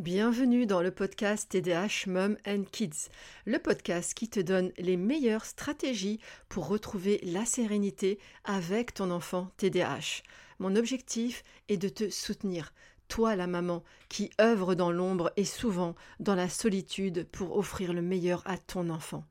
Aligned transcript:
Bienvenue 0.00 0.64
dans 0.64 0.80
le 0.80 0.90
podcast 0.90 1.50
TDH 1.50 2.06
Mom 2.06 2.38
and 2.46 2.62
Kids, 2.72 3.10
le 3.44 3.58
podcast 3.58 4.14
qui 4.14 4.30
te 4.30 4.40
donne 4.40 4.72
les 4.78 4.96
meilleures 4.96 5.44
stratégies 5.44 6.20
pour 6.48 6.68
retrouver 6.68 7.20
la 7.22 7.44
sérénité 7.44 8.18
avec 8.44 8.94
ton 8.94 9.10
enfant 9.10 9.50
TDH. 9.58 10.22
Mon 10.58 10.74
objectif 10.74 11.42
est 11.68 11.76
de 11.76 11.90
te 11.90 12.08
soutenir, 12.08 12.72
toi 13.08 13.36
la 13.36 13.46
maman 13.46 13.84
qui 14.08 14.30
œuvre 14.40 14.74
dans 14.74 14.90
l'ombre 14.90 15.34
et 15.36 15.44
souvent 15.44 15.94
dans 16.18 16.34
la 16.34 16.48
solitude 16.48 17.26
pour 17.30 17.58
offrir 17.58 17.92
le 17.92 18.00
meilleur 18.00 18.42
à 18.46 18.56
ton 18.56 18.88
enfant. 18.88 19.24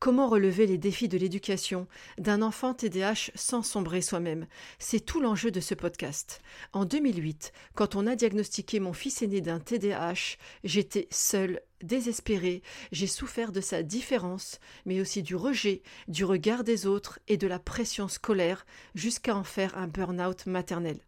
Comment 0.00 0.28
relever 0.28 0.66
les 0.66 0.78
défis 0.78 1.08
de 1.08 1.18
l'éducation 1.18 1.88
d'un 2.18 2.40
enfant 2.40 2.72
TDAH 2.72 3.32
sans 3.34 3.64
sombrer 3.64 4.00
soi-même? 4.00 4.46
C'est 4.78 5.04
tout 5.04 5.20
l'enjeu 5.20 5.50
de 5.50 5.58
ce 5.58 5.74
podcast. 5.74 6.40
En 6.72 6.84
2008, 6.84 7.52
quand 7.74 7.96
on 7.96 8.06
a 8.06 8.14
diagnostiqué 8.14 8.78
mon 8.78 8.92
fils 8.92 9.22
aîné 9.22 9.40
d'un 9.40 9.58
TDAH, 9.58 10.36
j'étais 10.62 11.08
seule, 11.10 11.60
désespérée, 11.82 12.62
j'ai 12.92 13.08
souffert 13.08 13.50
de 13.50 13.60
sa 13.60 13.82
différence, 13.82 14.60
mais 14.86 15.00
aussi 15.00 15.24
du 15.24 15.34
rejet, 15.34 15.82
du 16.06 16.24
regard 16.24 16.62
des 16.62 16.86
autres 16.86 17.18
et 17.26 17.36
de 17.36 17.48
la 17.48 17.58
pression 17.58 18.06
scolaire, 18.06 18.66
jusqu'à 18.94 19.34
en 19.34 19.42
faire 19.42 19.76
un 19.76 19.88
burn-out 19.88 20.46
maternel. 20.46 21.00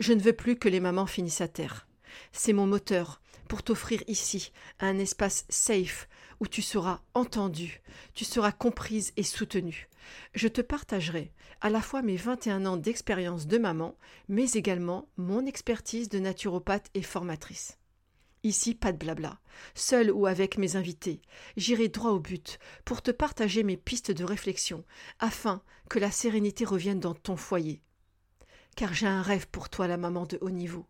Je 0.00 0.14
ne 0.14 0.20
veux 0.20 0.32
plus 0.32 0.56
que 0.56 0.68
les 0.68 0.80
mamans 0.80 1.06
finissent 1.06 1.42
à 1.42 1.48
terre. 1.48 1.86
C'est 2.32 2.54
mon 2.54 2.66
moteur 2.66 3.20
pour 3.48 3.62
t'offrir 3.62 4.02
ici 4.08 4.50
un 4.80 4.98
espace 4.98 5.44
safe 5.48 6.08
où 6.40 6.48
tu 6.48 6.62
seras 6.62 7.00
entendue, 7.14 7.82
tu 8.14 8.24
seras 8.24 8.52
comprise 8.52 9.12
et 9.16 9.22
soutenue. 9.22 9.88
Je 10.34 10.48
te 10.48 10.60
partagerai 10.60 11.32
à 11.60 11.70
la 11.70 11.82
fois 11.82 12.02
mes 12.02 12.16
21 12.16 12.64
ans 12.66 12.76
d'expérience 12.76 13.46
de 13.46 13.58
maman, 13.58 13.96
mais 14.28 14.50
également 14.52 15.08
mon 15.16 15.44
expertise 15.46 16.08
de 16.08 16.18
naturopathe 16.18 16.88
et 16.94 17.02
formatrice. 17.02 17.78
Ici, 18.42 18.74
pas 18.74 18.92
de 18.92 18.96
blabla. 18.96 19.38
Seul 19.74 20.10
ou 20.10 20.26
avec 20.26 20.56
mes 20.56 20.76
invités, 20.76 21.20
j'irai 21.58 21.88
droit 21.88 22.12
au 22.12 22.20
but 22.20 22.58
pour 22.86 23.02
te 23.02 23.10
partager 23.10 23.62
mes 23.62 23.76
pistes 23.76 24.10
de 24.10 24.24
réflexion 24.24 24.84
afin 25.18 25.62
que 25.90 25.98
la 25.98 26.10
sérénité 26.10 26.64
revienne 26.64 27.00
dans 27.00 27.14
ton 27.14 27.36
foyer. 27.36 27.82
Car 28.76 28.94
j'ai 28.94 29.06
un 29.06 29.20
rêve 29.20 29.46
pour 29.48 29.68
toi, 29.68 29.86
la 29.86 29.98
maman 29.98 30.24
de 30.24 30.38
haut 30.40 30.50
niveau. 30.50 30.86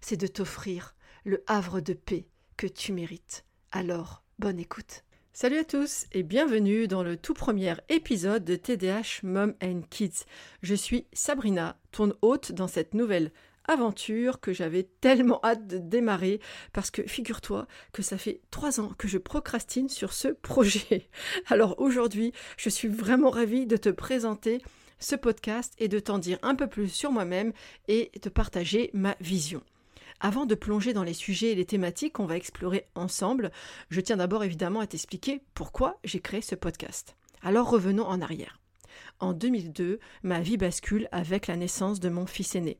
C'est 0.00 0.16
de 0.16 0.26
t'offrir 0.26 0.94
le 1.24 1.44
havre 1.46 1.80
de 1.80 1.92
paix 1.92 2.26
que 2.56 2.66
tu 2.66 2.92
mérites. 2.92 3.44
Alors, 3.70 4.23
Bonne 4.40 4.58
écoute. 4.58 5.04
Salut 5.32 5.58
à 5.58 5.64
tous 5.64 6.06
et 6.10 6.24
bienvenue 6.24 6.88
dans 6.88 7.04
le 7.04 7.16
tout 7.16 7.34
premier 7.34 7.74
épisode 7.88 8.44
de 8.44 8.56
TDH 8.56 9.22
Mom 9.22 9.54
and 9.62 9.82
Kids. 9.90 10.24
Je 10.60 10.74
suis 10.74 11.06
Sabrina, 11.12 11.78
ton 11.92 12.12
hôte 12.20 12.50
dans 12.50 12.66
cette 12.66 12.94
nouvelle 12.94 13.30
aventure 13.68 14.40
que 14.40 14.52
j'avais 14.52 14.88
tellement 15.00 15.38
hâte 15.44 15.68
de 15.68 15.78
démarrer 15.78 16.40
parce 16.72 16.90
que 16.90 17.04
figure-toi 17.04 17.68
que 17.92 18.02
ça 18.02 18.18
fait 18.18 18.40
trois 18.50 18.80
ans 18.80 18.92
que 18.98 19.06
je 19.06 19.18
procrastine 19.18 19.88
sur 19.88 20.12
ce 20.12 20.28
projet. 20.42 21.08
Alors 21.46 21.80
aujourd'hui, 21.80 22.32
je 22.56 22.70
suis 22.70 22.88
vraiment 22.88 23.30
ravie 23.30 23.66
de 23.66 23.76
te 23.76 23.88
présenter 23.88 24.60
ce 24.98 25.14
podcast 25.14 25.74
et 25.78 25.86
de 25.86 26.00
t'en 26.00 26.18
dire 26.18 26.40
un 26.42 26.56
peu 26.56 26.66
plus 26.66 26.88
sur 26.88 27.12
moi-même 27.12 27.52
et 27.86 28.10
de 28.20 28.28
partager 28.28 28.90
ma 28.94 29.14
vision. 29.20 29.62
Avant 30.20 30.46
de 30.46 30.54
plonger 30.54 30.92
dans 30.92 31.02
les 31.02 31.14
sujets 31.14 31.52
et 31.52 31.54
les 31.54 31.64
thématiques 31.64 32.14
qu'on 32.14 32.26
va 32.26 32.36
explorer 32.36 32.86
ensemble, 32.94 33.50
je 33.90 34.00
tiens 34.00 34.16
d'abord 34.16 34.44
évidemment 34.44 34.80
à 34.80 34.86
t'expliquer 34.86 35.42
pourquoi 35.54 35.98
j'ai 36.04 36.20
créé 36.20 36.40
ce 36.40 36.54
podcast. 36.54 37.16
Alors 37.42 37.68
revenons 37.68 38.06
en 38.06 38.20
arrière. 38.20 38.60
En 39.20 39.32
2002, 39.32 40.00
ma 40.22 40.40
vie 40.40 40.56
bascule 40.56 41.08
avec 41.12 41.46
la 41.46 41.56
naissance 41.56 42.00
de 42.00 42.08
mon 42.08 42.26
fils 42.26 42.54
aîné. 42.54 42.78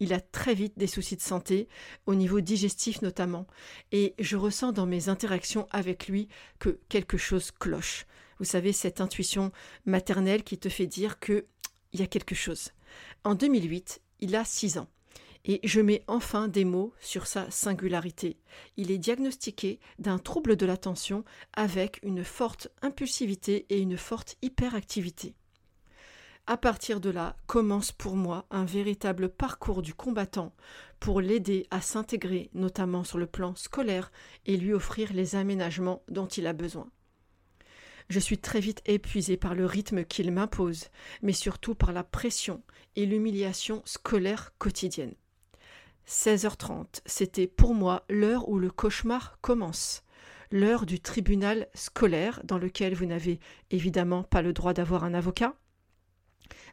Il 0.00 0.14
a 0.14 0.20
très 0.20 0.54
vite 0.54 0.78
des 0.78 0.86
soucis 0.86 1.16
de 1.16 1.20
santé, 1.20 1.68
au 2.06 2.14
niveau 2.14 2.40
digestif 2.40 3.02
notamment, 3.02 3.46
et 3.92 4.14
je 4.18 4.36
ressens 4.36 4.72
dans 4.72 4.86
mes 4.86 5.10
interactions 5.10 5.68
avec 5.70 6.08
lui 6.08 6.28
que 6.58 6.80
quelque 6.88 7.18
chose 7.18 7.50
cloche. 7.50 8.06
Vous 8.38 8.46
savez, 8.46 8.72
cette 8.72 9.02
intuition 9.02 9.52
maternelle 9.84 10.42
qui 10.42 10.56
te 10.56 10.70
fait 10.70 10.86
dire 10.86 11.20
que 11.20 11.44
il 11.92 12.00
y 12.00 12.02
a 12.02 12.06
quelque 12.06 12.34
chose. 12.34 12.70
En 13.24 13.34
2008, 13.34 14.00
il 14.20 14.34
a 14.34 14.44
6 14.44 14.78
ans 14.78 14.88
et 15.44 15.60
je 15.64 15.80
mets 15.80 16.04
enfin 16.06 16.48
des 16.48 16.64
mots 16.64 16.92
sur 17.00 17.26
sa 17.26 17.50
singularité. 17.50 18.38
Il 18.76 18.90
est 18.90 18.98
diagnostiqué 18.98 19.80
d'un 19.98 20.18
trouble 20.18 20.56
de 20.56 20.66
l'attention 20.66 21.24
avec 21.52 22.00
une 22.02 22.24
forte 22.24 22.68
impulsivité 22.82 23.66
et 23.70 23.78
une 23.78 23.96
forte 23.96 24.36
hyperactivité. 24.42 25.34
À 26.46 26.56
partir 26.56 27.00
de 27.00 27.10
là 27.10 27.36
commence 27.46 27.92
pour 27.92 28.16
moi 28.16 28.46
un 28.50 28.64
véritable 28.64 29.28
parcours 29.28 29.82
du 29.82 29.94
combattant 29.94 30.52
pour 30.98 31.20
l'aider 31.20 31.66
à 31.70 31.80
s'intégrer 31.80 32.50
notamment 32.54 33.04
sur 33.04 33.18
le 33.18 33.26
plan 33.26 33.54
scolaire 33.54 34.10
et 34.46 34.56
lui 34.56 34.72
offrir 34.72 35.12
les 35.12 35.36
aménagements 35.36 36.02
dont 36.08 36.26
il 36.26 36.46
a 36.46 36.52
besoin. 36.52 36.90
Je 38.08 38.18
suis 38.18 38.38
très 38.38 38.58
vite 38.58 38.82
épuisée 38.86 39.36
par 39.36 39.54
le 39.54 39.64
rythme 39.64 40.04
qu'il 40.04 40.32
m'impose, 40.32 40.88
mais 41.22 41.32
surtout 41.32 41.76
par 41.76 41.92
la 41.92 42.02
pression 42.02 42.60
et 42.96 43.06
l'humiliation 43.06 43.82
scolaire 43.84 44.52
quotidienne. 44.58 45.14
16h30, 46.06 47.00
c'était 47.06 47.46
pour 47.46 47.74
moi 47.74 48.04
l'heure 48.08 48.48
où 48.48 48.58
le 48.58 48.70
cauchemar 48.70 49.38
commence, 49.40 50.02
l'heure 50.50 50.86
du 50.86 51.00
tribunal 51.00 51.68
scolaire 51.74 52.40
dans 52.44 52.58
lequel 52.58 52.94
vous 52.94 53.06
n'avez 53.06 53.40
évidemment 53.70 54.22
pas 54.22 54.42
le 54.42 54.52
droit 54.52 54.72
d'avoir 54.72 55.04
un 55.04 55.14
avocat. 55.14 55.54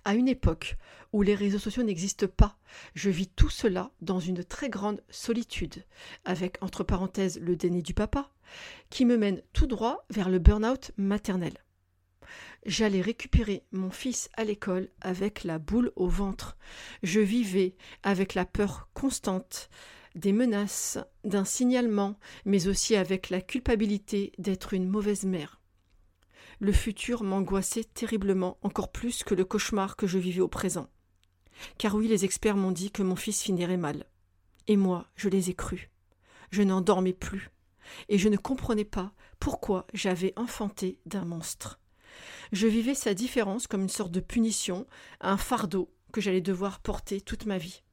À 0.06 0.16
une 0.16 0.28
époque 0.28 0.78
où 1.14 1.22
les 1.22 1.36
réseaux 1.36 1.60
sociaux 1.60 1.84
n'existent 1.84 2.28
pas, 2.28 2.58
je 2.96 3.10
vis 3.10 3.28
tout 3.28 3.50
cela 3.50 3.92
dans 4.02 4.20
une 4.20 4.44
très 4.44 4.70
grande 4.70 5.04
solitude, 5.10 5.84
avec 6.26 6.58
entre 6.62 6.84
parenthèses 6.84 7.40
le 7.40 7.56
déni 7.56 7.84
du 7.84 7.94
papa, 7.94 8.32
qui 8.90 9.06
me 9.06 9.18
mène 9.18 9.42
tout 9.54 9.68
droit 9.68 10.06
vers 10.10 10.30
le 10.30 10.40
burn-out 10.40 10.92
maternel. 10.98 11.54
J'allais 12.66 13.02
récupérer 13.02 13.64
mon 13.72 13.90
fils 13.90 14.30
à 14.36 14.44
l'école 14.44 14.90
avec 15.02 15.44
la 15.44 15.60
boule 15.60 15.92
au 15.96 16.08
ventre. 16.08 16.58
Je 17.04 17.20
vivais 17.20 17.76
avec 18.04 18.34
la 18.34 18.46
peur 18.46 18.90
constante 18.94 19.70
des 20.16 20.34
menaces, 20.34 20.98
d'un 21.24 21.46
signalement, 21.46 22.18
mais 22.46 22.68
aussi 22.68 22.96
avec 22.96 23.30
la 23.30 23.40
culpabilité 23.40 24.32
d'être 24.38 24.74
une 24.74 24.90
mauvaise 24.90 25.26
mère. 25.26 25.62
Le 26.60 26.72
futur 26.72 27.24
m'angoissait 27.24 27.84
terriblement, 27.84 28.58
encore 28.64 28.92
plus 28.92 29.24
que 29.24 29.36
le 29.36 29.46
cauchemar 29.46 29.96
que 29.96 30.08
je 30.08 30.18
vivais 30.18 30.42
au 30.42 30.48
présent. 30.48 30.90
Car 31.78 31.96
oui, 31.96 32.08
les 32.08 32.26
experts 32.26 32.58
m'ont 32.58 32.72
dit 32.72 32.92
que 32.92 33.04
mon 33.04 33.16
fils 33.16 33.44
finirait 33.44 33.78
mal. 33.78 34.06
Et 34.68 34.76
moi, 34.76 35.08
je 35.16 35.30
les 35.30 35.50
ai 35.50 35.54
crus. 35.54 35.90
Je 36.50 36.64
n'en 36.64 36.82
dormais 36.82 37.14
plus. 37.14 37.52
Et 38.10 38.18
je 38.18 38.28
ne 38.28 38.38
comprenais 38.38 38.86
pas 38.86 39.14
pourquoi 39.40 39.86
j'avais 39.94 40.34
enfanté 40.36 41.00
d'un 41.06 41.26
monstre. 41.26 41.80
Je 42.52 42.68
vivais 42.68 42.96
sa 42.96 43.14
différence 43.14 43.68
comme 43.68 43.84
une 43.84 43.90
sorte 43.90 44.12
de 44.12 44.20
punition, 44.20 44.88
un 45.22 45.38
fardeau 45.38 45.92
que 46.12 46.22
j'allais 46.22 46.42
devoir 46.42 46.80
porter 46.80 47.22
toute 47.22 47.46
ma 47.46 47.58
vie. 47.58 47.84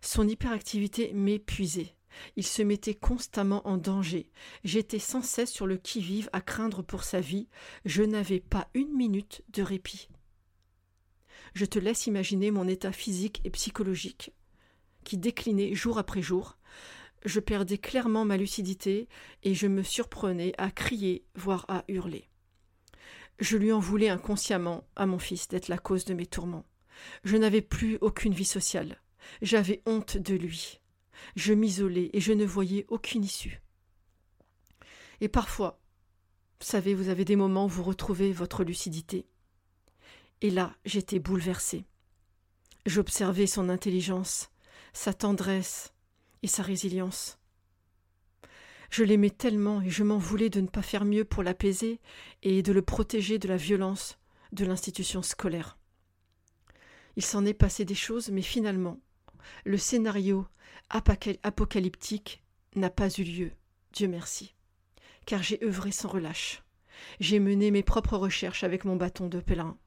Son 0.00 0.28
hyperactivité 0.28 1.12
m'épuisait. 1.12 1.94
Il 2.36 2.46
se 2.46 2.62
mettait 2.62 2.94
constamment 2.94 3.66
en 3.66 3.76
danger. 3.76 4.30
J'étais 4.64 4.98
sans 4.98 5.22
cesse 5.22 5.52
sur 5.52 5.66
le 5.66 5.76
qui-vive 5.76 6.30
à 6.32 6.40
craindre 6.40 6.82
pour 6.82 7.04
sa 7.04 7.20
vie. 7.20 7.48
Je 7.84 8.02
n'avais 8.02 8.40
pas 8.40 8.68
une 8.74 8.92
minute 8.94 9.42
de 9.52 9.62
répit. 9.62 10.08
Je 11.54 11.64
te 11.64 11.78
laisse 11.78 12.06
imaginer 12.06 12.50
mon 12.50 12.68
état 12.68 12.92
physique 12.92 13.40
et 13.44 13.50
psychologique, 13.50 14.32
qui 15.04 15.18
déclinait 15.18 15.74
jour 15.74 15.98
après 15.98 16.22
jour. 16.22 16.58
Je 17.24 17.40
perdais 17.40 17.78
clairement 17.78 18.24
ma 18.24 18.36
lucidité 18.36 19.08
et 19.42 19.54
je 19.54 19.66
me 19.66 19.82
surprenais 19.82 20.52
à 20.58 20.70
crier, 20.70 21.24
voire 21.34 21.64
à 21.68 21.84
hurler. 21.88 22.28
Je 23.38 23.56
lui 23.56 23.72
en 23.72 23.78
voulais 23.78 24.08
inconsciemment 24.08 24.84
à 24.96 25.06
mon 25.06 25.18
fils 25.18 25.48
d'être 25.48 25.68
la 25.68 25.78
cause 25.78 26.04
de 26.04 26.14
mes 26.14 26.26
tourments. 26.26 26.64
Je 27.24 27.36
n'avais 27.36 27.62
plus 27.62 27.98
aucune 28.00 28.34
vie 28.34 28.44
sociale. 28.44 29.00
J'avais 29.42 29.82
honte 29.86 30.16
de 30.16 30.34
lui. 30.34 30.80
Je 31.36 31.52
m'isolais 31.52 32.10
et 32.12 32.20
je 32.20 32.32
ne 32.32 32.44
voyais 32.44 32.84
aucune 32.88 33.24
issue. 33.24 33.62
Et 35.20 35.28
parfois, 35.28 35.80
vous 36.60 36.66
savez, 36.66 36.94
vous 36.94 37.08
avez 37.08 37.24
des 37.24 37.36
moments 37.36 37.66
où 37.66 37.68
vous 37.68 37.82
retrouvez 37.82 38.32
votre 38.32 38.64
lucidité. 38.64 39.26
Et 40.40 40.50
là, 40.50 40.74
j'étais 40.84 41.18
bouleversée. 41.18 41.84
J'observais 42.86 43.46
son 43.46 43.68
intelligence, 43.68 44.50
sa 44.92 45.12
tendresse 45.12 45.92
et 46.42 46.48
sa 46.48 46.62
résilience. 46.62 47.37
Je 48.90 49.04
l'aimais 49.04 49.30
tellement 49.30 49.82
et 49.82 49.90
je 49.90 50.02
m'en 50.02 50.18
voulais 50.18 50.50
de 50.50 50.60
ne 50.60 50.66
pas 50.66 50.82
faire 50.82 51.04
mieux 51.04 51.24
pour 51.24 51.42
l'apaiser 51.42 52.00
et 52.42 52.62
de 52.62 52.72
le 52.72 52.82
protéger 52.82 53.38
de 53.38 53.48
la 53.48 53.56
violence 53.56 54.18
de 54.52 54.64
l'institution 54.64 55.22
scolaire. 55.22 55.78
Il 57.16 57.24
s'en 57.24 57.44
est 57.44 57.54
passé 57.54 57.84
des 57.84 57.94
choses, 57.94 58.30
mais 58.30 58.42
finalement, 58.42 58.98
le 59.64 59.76
scénario 59.76 60.46
apocalyptique 60.90 62.42
n'a 62.76 62.90
pas 62.90 63.08
eu 63.10 63.24
lieu, 63.24 63.52
Dieu 63.92 64.08
merci, 64.08 64.54
car 65.26 65.42
j'ai 65.42 65.62
œuvré 65.64 65.90
sans 65.90 66.08
relâche. 66.08 66.62
J'ai 67.20 67.40
mené 67.40 67.70
mes 67.70 67.82
propres 67.82 68.16
recherches 68.16 68.64
avec 68.64 68.84
mon 68.84 68.96
bâton 68.96 69.28
de 69.28 69.40
pèlerin. 69.40 69.78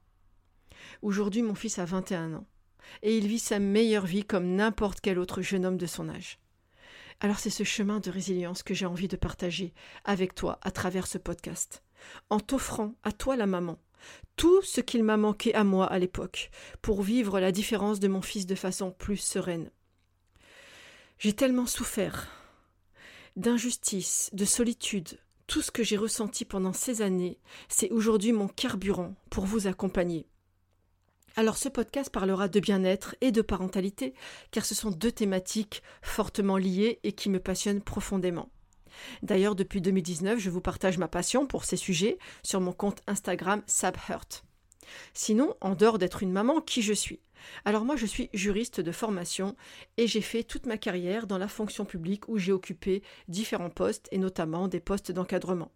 Aujourd'hui, 1.02 1.42
mon 1.42 1.54
fils 1.54 1.78
a 1.78 1.84
21 1.84 2.34
ans, 2.34 2.46
et 3.02 3.16
il 3.16 3.26
vit 3.26 3.38
sa 3.38 3.58
meilleure 3.58 4.06
vie 4.06 4.24
comme 4.24 4.54
n'importe 4.54 5.00
quel 5.00 5.18
autre 5.18 5.42
jeune 5.42 5.66
homme 5.66 5.76
de 5.76 5.86
son 5.86 6.08
âge. 6.08 6.38
Alors 7.20 7.38
c'est 7.38 7.50
ce 7.50 7.64
chemin 7.64 8.00
de 8.00 8.10
résilience 8.10 8.62
que 8.62 8.74
j'ai 8.74 8.86
envie 8.86 9.08
de 9.08 9.16
partager 9.16 9.72
avec 10.04 10.34
toi 10.34 10.58
à 10.62 10.70
travers 10.70 11.06
ce 11.06 11.18
podcast, 11.18 11.82
en 12.30 12.40
t'offrant 12.40 12.94
à 13.02 13.12
toi 13.12 13.36
la 13.36 13.46
maman 13.46 13.78
tout 14.36 14.62
ce 14.62 14.80
qu'il 14.80 15.04
m'a 15.04 15.16
manqué 15.16 15.54
à 15.54 15.64
moi 15.64 15.86
à 15.86 15.98
l'époque 15.98 16.50
pour 16.80 17.02
vivre 17.02 17.40
la 17.40 17.52
différence 17.52 18.00
de 18.00 18.08
mon 18.08 18.22
fils 18.22 18.46
de 18.46 18.54
façon 18.54 18.90
plus 18.90 19.16
sereine. 19.16 19.70
J'ai 21.18 21.32
tellement 21.32 21.66
souffert 21.66 22.28
d'injustice, 23.36 24.28
de 24.32 24.44
solitude, 24.44 25.18
tout 25.46 25.62
ce 25.62 25.70
que 25.70 25.82
j'ai 25.82 25.96
ressenti 25.96 26.44
pendant 26.44 26.72
ces 26.72 27.02
années, 27.02 27.38
c'est 27.68 27.90
aujourd'hui 27.90 28.32
mon 28.32 28.48
carburant 28.48 29.14
pour 29.30 29.46
vous 29.46 29.66
accompagner. 29.66 30.26
Alors 31.34 31.56
ce 31.56 31.70
podcast 31.70 32.10
parlera 32.10 32.48
de 32.48 32.60
bien-être 32.60 33.16
et 33.22 33.32
de 33.32 33.40
parentalité, 33.40 34.12
car 34.50 34.66
ce 34.66 34.74
sont 34.74 34.90
deux 34.90 35.12
thématiques 35.12 35.82
fortement 36.02 36.58
liées 36.58 37.00
et 37.04 37.12
qui 37.12 37.30
me 37.30 37.40
passionnent 37.40 37.80
profondément. 37.80 38.50
D'ailleurs, 39.22 39.54
depuis 39.54 39.80
2019, 39.80 40.38
je 40.38 40.50
vous 40.50 40.60
partage 40.60 40.98
ma 40.98 41.08
passion 41.08 41.46
pour 41.46 41.64
ces 41.64 41.78
sujets 41.78 42.18
sur 42.42 42.60
mon 42.60 42.72
compte 42.72 43.00
Instagram 43.06 43.62
Sabhurt. 43.66 44.44
Sinon, 45.14 45.54
en 45.62 45.74
dehors 45.74 45.96
d'être 45.96 46.22
une 46.22 46.32
maman, 46.32 46.60
qui 46.60 46.82
je 46.82 46.92
suis? 46.92 47.20
Alors 47.64 47.86
moi, 47.86 47.96
je 47.96 48.06
suis 48.06 48.28
juriste 48.34 48.80
de 48.80 48.92
formation 48.92 49.56
et 49.96 50.06
j'ai 50.06 50.20
fait 50.20 50.44
toute 50.44 50.66
ma 50.66 50.76
carrière 50.76 51.26
dans 51.26 51.38
la 51.38 51.48
fonction 51.48 51.86
publique 51.86 52.28
où 52.28 52.36
j'ai 52.36 52.52
occupé 52.52 53.02
différents 53.28 53.70
postes 53.70 54.06
et 54.12 54.18
notamment 54.18 54.68
des 54.68 54.80
postes 54.80 55.12
d'encadrement. 55.12 55.72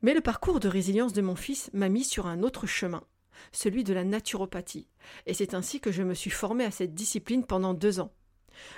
Mais 0.00 0.14
le 0.14 0.22
parcours 0.22 0.60
de 0.60 0.68
résilience 0.68 1.12
de 1.12 1.20
mon 1.20 1.36
fils 1.36 1.70
m'a 1.74 1.90
mis 1.90 2.04
sur 2.04 2.26
un 2.26 2.42
autre 2.42 2.66
chemin, 2.66 3.04
celui 3.52 3.84
de 3.84 3.92
la 3.92 4.04
naturopathie, 4.04 4.88
et 5.26 5.34
c'est 5.34 5.54
ainsi 5.54 5.80
que 5.80 5.92
je 5.92 6.02
me 6.02 6.14
suis 6.14 6.30
formée 6.30 6.64
à 6.64 6.70
cette 6.70 6.94
discipline 6.94 7.44
pendant 7.44 7.74
deux 7.74 8.00
ans. 8.00 8.12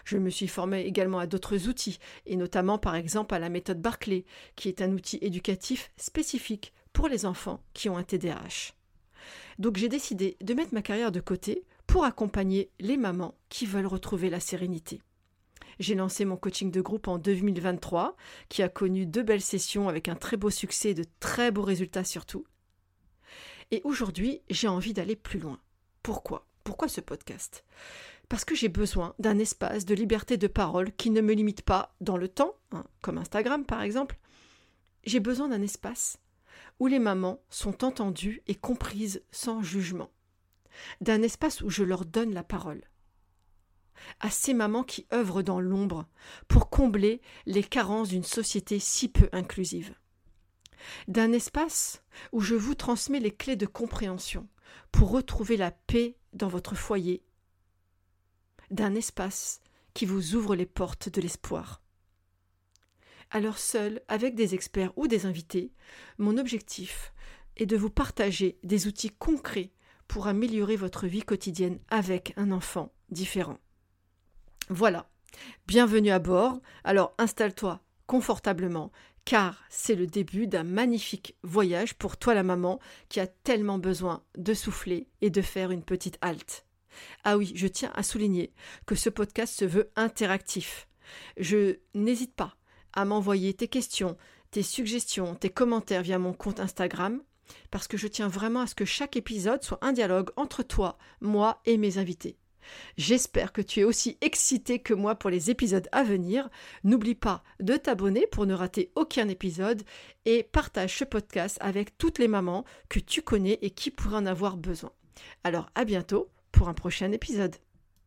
Je 0.05 0.19
me 0.19 0.31
suis 0.31 0.49
formée 0.49 0.83
également 0.83 1.19
à 1.19 1.27
d'autres 1.27 1.69
outils, 1.69 1.99
et 2.27 2.37
notamment 2.37 2.79
par 2.79 2.95
exemple 2.95 3.35
à 3.35 3.39
la 3.39 3.49
méthode 3.49 3.81
Barclay, 3.81 4.25
qui 4.57 4.69
est 4.69 4.83
un 4.83 4.93
outil 4.93 5.19
éducatif 5.23 5.91
spécifique 5.97 6.73
pour 6.93 7.09
les 7.09 7.27
enfants 7.27 7.63
qui 7.73 7.89
ont 7.89 7.97
un 7.97 8.03
TDAH. 8.03 8.75
Donc 9.59 9.77
j'ai 9.77 9.89
décidé 9.89 10.37
de 10.41 10.55
mettre 10.55 10.75
ma 10.75 10.83
carrière 10.83 11.13
de 11.13 11.21
côté 11.21 11.65
pour 11.87 12.05
accompagner 12.05 12.71
les 12.81 12.97
mamans 12.97 13.35
qui 13.49 13.67
veulent 13.67 13.87
retrouver 13.87 14.31
la 14.31 14.41
sérénité. 14.41 15.01
J'ai 15.79 15.95
lancé 15.95 16.25
mon 16.25 16.37
coaching 16.37 16.71
de 16.71 16.81
groupe 16.81 17.09
en 17.09 17.19
2023, 17.19 18.17
qui 18.49 18.63
a 18.63 18.69
connu 18.69 19.07
deux 19.07 19.23
belles 19.23 19.41
sessions 19.41 19.89
avec 19.89 20.09
un 20.09 20.15
très 20.15 20.37
beau 20.37 20.51
succès 20.51 20.91
et 20.91 20.95
de 20.95 21.05
très 21.21 21.51
beaux 21.51 21.63
résultats 21.63 22.05
surtout. 22.05 22.45
Et 23.73 23.81
aujourd'hui, 23.85 24.43
j'ai 24.51 24.69
envie 24.69 24.93
d'aller 24.93 25.17
plus 25.17 25.39
loin. 25.39 25.59
Pourquoi? 26.03 26.47
Pourquoi 26.63 26.89
ce 26.89 27.01
podcast? 27.01 27.65
Parce 28.29 28.45
que 28.45 28.55
j'ai 28.55 28.69
besoin 28.69 29.15
d'un 29.19 29.39
espace 29.39 29.87
de 29.87 29.95
liberté 29.95 30.37
de 30.37 30.47
parole 30.47 30.93
qui 30.93 31.09
ne 31.09 31.23
me 31.23 31.33
limite 31.33 31.63
pas 31.63 31.97
dans 32.03 32.19
le 32.19 32.29
temps, 32.29 32.55
hein, 32.73 32.85
comme 33.01 33.17
Instagram 33.17 33.65
par 33.65 33.81
exemple. 33.81 34.19
J'ai 35.05 35.21
besoin 35.21 35.49
d'un 35.49 35.63
espace 35.63 36.19
où 36.81 36.87
les 36.87 36.99
mamans 36.99 37.41
sont 37.49 37.83
entendues 37.83 38.43
et 38.47 38.55
comprises 38.55 39.25
sans 39.31 39.63
jugement. 39.63 40.11
D'un 41.01 41.23
espace 41.23 41.63
où 41.63 41.71
je 41.71 41.83
leur 41.83 42.05
donne 42.05 42.35
la 42.35 42.45
parole. 42.45 42.83
À 44.21 44.31
ces 44.31 44.53
mamans 44.53 44.85
qui 44.85 45.07
œuvrent 45.15 45.43
dans 45.43 45.61
l'ombre 45.61 46.07
pour 46.47 46.69
combler 46.69 47.23
les 47.47 47.65
carences 47.65 48.11
d'une 48.11 48.23
société 48.23 48.79
si 48.79 49.09
peu 49.09 49.31
inclusive. 49.33 49.95
D'un 51.09 51.33
espace 51.33 52.03
où 52.33 52.41
je 52.41 52.55
vous 52.55 52.75
transmets 52.75 53.21
les 53.21 53.35
clés 53.35 53.57
de 53.57 53.67
compréhension 53.67 54.49
pour 54.91 55.11
retrouver 55.11 55.57
la 55.57 55.71
paix 55.71 56.17
dans 56.33 56.49
votre 56.49 56.75
foyer 56.75 57.23
d'un 58.73 58.95
espace 58.95 59.61
qui 59.95 60.07
vous 60.07 60.35
ouvre 60.35 60.57
les 60.57 60.67
portes 60.67 61.11
de 61.11 61.21
l'espoir. 61.21 61.83
Alors 63.31 63.59
seul, 63.59 64.03
avec 64.09 64.35
des 64.35 64.55
experts 64.55 64.93
ou 64.97 65.07
des 65.07 65.27
invités, 65.27 65.73
mon 66.19 66.39
objectif 66.39 67.13
est 67.57 67.67
de 67.67 67.77
vous 67.77 67.91
partager 67.91 68.59
des 68.63 68.87
outils 68.87 69.11
concrets 69.11 69.73
pour 70.09 70.27
améliorer 70.27 70.77
votre 70.77 71.07
vie 71.07 71.23
quotidienne 71.23 71.79
avec 71.89 72.33
un 72.37 72.51
enfant 72.51 72.93
différent. 73.11 73.59
Voilà, 74.69 75.09
bienvenue 75.67 76.11
à 76.11 76.19
bord, 76.19 76.61
alors 76.85 77.15
installe-toi 77.19 77.83
confortablement 78.07 78.91
car 79.25 79.63
c'est 79.69 79.95
le 79.95 80.07
début 80.07 80.47
d'un 80.47 80.65
magnifique 80.65 81.37
voyage 81.43 81.95
pour 81.95 82.17
toi 82.17 82.35
la 82.35 82.43
maman 82.43 82.81
qui 83.09 83.21
a 83.21 83.27
tellement 83.27 83.79
besoin 83.79 84.23
de 84.37 84.55
souffler 84.55 85.09
et 85.21 85.31
de 85.31 85.43
faire 85.43 85.71
une 85.71 85.85
petite 85.85 86.19
halte. 86.21 86.67
Ah 87.25 87.37
oui, 87.37 87.53
je 87.55 87.67
tiens 87.67 87.93
à 87.95 88.03
souligner 88.03 88.53
que 88.87 88.95
ce 88.95 89.09
podcast 89.09 89.55
se 89.59 89.65
veut 89.65 89.91
interactif. 89.97 90.89
Je 91.37 91.79
n'hésite 91.95 92.35
pas 92.35 92.57
à 92.93 93.05
m'envoyer 93.05 93.55
tes 93.55 93.69
questions, 93.69 94.17
tes 94.51 94.63
suggestions, 94.63 95.35
tes 95.35 95.51
commentaires 95.51 96.03
via 96.03 96.19
mon 96.19 96.33
compte 96.33 96.61
Instagram, 96.61 97.23
parce 97.71 97.89
que 97.89 97.97
je 97.97 98.09
tiens 98.09 98.29
vraiment 98.29 98.61
à 98.61 98.67
ce 98.67 98.75
que 98.75 98.85
chaque 98.85 99.17
épisode 99.17 99.63
soit 99.63 99.79
un 99.83 99.93
dialogue 99.93 100.31
entre 100.37 100.63
toi, 100.63 100.99
moi 101.21 101.61
et 101.65 101.79
mes 101.79 101.99
invités. 101.99 102.39
J'espère 102.97 103.53
que 103.53 103.63
tu 103.63 103.81
es 103.81 103.85
aussi 103.85 104.19
excité 104.21 104.79
que 104.79 104.95
moi 104.95 105.15
pour 105.15 105.31
les 105.31 105.51
épisodes 105.51 105.89
à 105.93 106.03
venir. 106.03 106.49
N'oublie 106.85 107.15
pas 107.15 107.43
de 107.61 107.77
t'abonner 107.77 108.27
pour 108.27 108.47
ne 108.47 108.55
rater 108.55 108.91
aucun 108.95 109.29
épisode 109.29 109.83
et 110.25 110.43
partage 110.43 110.99
ce 110.99 111.05
podcast 111.05 111.59
avec 111.61 111.99
toutes 111.99 112.19
les 112.19 112.29
mamans 112.29 112.65
que 112.89 112.99
tu 113.01 113.23
connais 113.23 113.59
et 113.63 113.71
qui 113.71 113.91
pourraient 113.91 114.17
en 114.17 114.27
avoir 114.27 114.57
besoin. 114.57 114.93
Alors 115.45 115.71
à 115.75 115.85
bientôt 115.85 116.29
pour 116.53 116.69
un 116.69 116.75
prochain 116.75 117.13
épisode. 117.13 117.57